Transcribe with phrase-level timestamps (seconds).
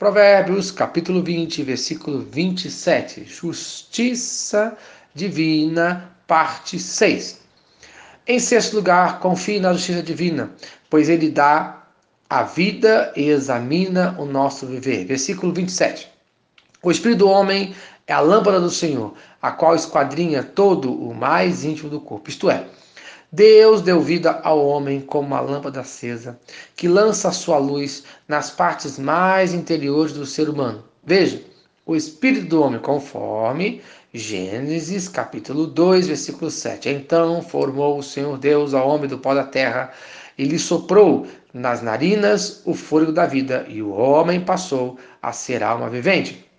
[0.00, 3.22] Provérbios, capítulo 20, versículo 27.
[3.26, 4.74] Justiça
[5.14, 7.38] divina, parte 6.
[8.26, 10.52] Em sexto lugar, confie na justiça divina,
[10.88, 11.82] pois ele dá
[12.30, 15.04] a vida e examina o nosso viver.
[15.04, 16.08] Versículo 27.
[16.82, 17.74] O espírito do homem
[18.06, 19.12] é a lâmpada do Senhor,
[19.42, 22.30] a qual esquadrinha todo o mais íntimo do corpo.
[22.30, 22.64] Isto é,
[23.32, 26.38] Deus deu vida ao homem como uma lâmpada acesa,
[26.74, 30.82] que lança a sua luz nas partes mais interiores do ser humano.
[31.04, 31.40] Veja,
[31.86, 33.80] o espírito do homem, conforme
[34.12, 36.88] Gênesis capítulo 2, versículo 7.
[36.88, 39.92] Então formou o Senhor Deus ao homem do pó da terra
[40.36, 45.62] e lhe soprou nas narinas o fôlego da vida, e o homem passou a ser
[45.62, 46.49] alma vivente.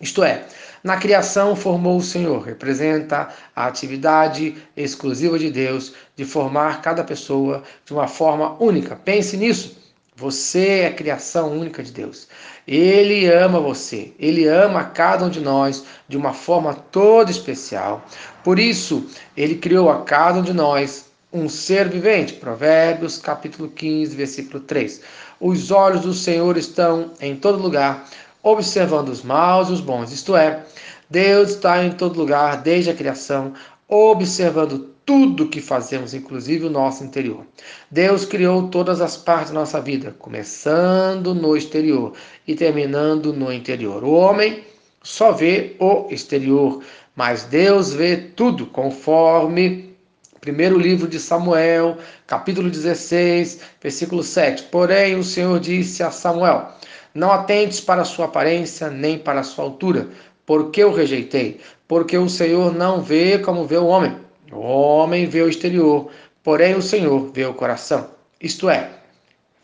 [0.00, 0.44] Isto é,
[0.84, 7.62] na criação formou o Senhor, representa a atividade exclusiva de Deus de formar cada pessoa
[7.84, 8.94] de uma forma única.
[8.94, 9.76] Pense nisso.
[10.14, 12.26] Você é a criação única de Deus.
[12.66, 18.04] Ele ama você, ele ama cada um de nós de uma forma toda especial.
[18.42, 22.34] Por isso, ele criou a cada um de nós um ser vivente.
[22.34, 25.02] Provérbios, capítulo 15, versículo 3.
[25.38, 28.08] Os olhos do Senhor estão em todo lugar,
[28.46, 30.12] observando os maus e os bons.
[30.12, 30.62] Isto é,
[31.10, 33.54] Deus está em todo lugar, desde a criação,
[33.88, 37.44] observando tudo que fazemos, inclusive o nosso interior.
[37.90, 42.12] Deus criou todas as partes da nossa vida, começando no exterior
[42.46, 44.04] e terminando no interior.
[44.04, 44.64] O homem
[45.02, 46.84] só vê o exterior,
[47.16, 49.96] mas Deus vê tudo, conforme
[50.40, 54.62] primeiro livro de Samuel, capítulo 16, versículo 7.
[54.64, 56.70] Porém, o Senhor disse a Samuel:
[57.16, 60.08] não atentes para a sua aparência, nem para a sua altura,
[60.44, 61.60] porque eu rejeitei.
[61.88, 64.16] Porque o Senhor não vê como vê o homem.
[64.52, 66.10] O homem vê o exterior,
[66.42, 68.10] porém o Senhor vê o coração.
[68.40, 68.90] Isto é,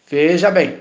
[0.08, 0.80] veja bem,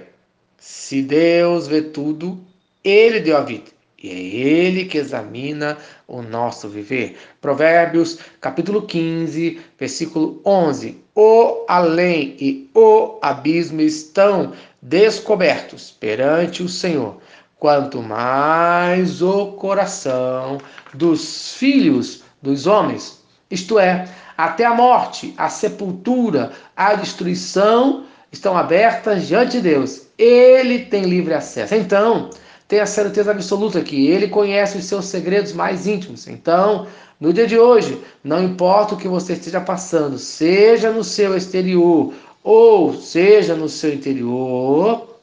[0.57, 2.39] se Deus vê tudo,
[2.83, 3.69] Ele deu a vida.
[4.03, 7.17] E é Ele que examina o nosso viver.
[7.39, 10.97] Provérbios, capítulo 15, versículo 11.
[11.13, 17.17] O além e o abismo estão descobertos perante o Senhor,
[17.59, 20.57] quanto mais o coração
[20.93, 23.21] dos filhos dos homens.
[23.51, 30.07] Isto é, até a morte, a sepultura, a destruição estão abertas diante de Deus.
[30.17, 31.75] Ele tem livre acesso.
[31.75, 32.29] Então,
[32.71, 36.25] tenha certeza absoluta que ele conhece os seus segredos mais íntimos.
[36.25, 36.87] Então,
[37.19, 42.13] no dia de hoje, não importa o que você esteja passando, seja no seu exterior
[42.41, 45.19] ou seja no seu interior,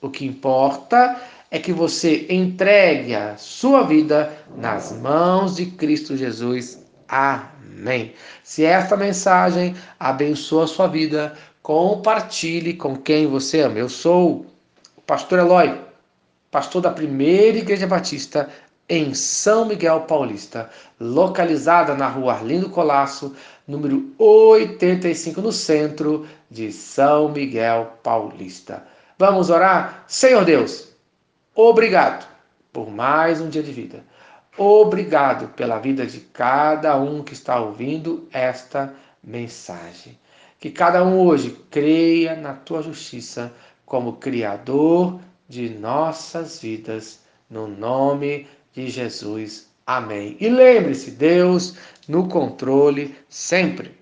[0.00, 1.20] o que importa
[1.50, 6.84] é que você entregue a sua vida nas mãos de Cristo Jesus.
[7.08, 8.12] Amém.
[8.44, 11.34] Se esta mensagem abençoa a sua vida,
[11.64, 13.76] compartilhe com quem você ama.
[13.76, 14.46] Eu sou
[14.96, 15.90] o pastor Eloy
[16.52, 18.50] pastor da primeira Igreja Batista
[18.86, 20.68] em São Miguel Paulista,
[21.00, 23.34] localizada na rua Arlindo Colasso,
[23.66, 28.84] número 85, no centro de São Miguel Paulista.
[29.18, 30.04] Vamos orar?
[30.06, 30.88] Senhor Deus,
[31.54, 32.28] obrigado
[32.70, 34.04] por mais um dia de vida.
[34.58, 40.18] Obrigado pela vida de cada um que está ouvindo esta mensagem.
[40.60, 43.50] Que cada um hoje creia na tua justiça
[43.86, 45.18] como Criador
[45.52, 47.20] de nossas vidas,
[47.50, 49.70] no nome de Jesus.
[49.86, 50.34] Amém.
[50.40, 51.76] E lembre-se, Deus
[52.08, 54.01] no controle sempre.